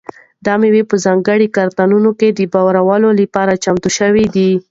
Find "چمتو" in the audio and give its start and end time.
3.63-3.89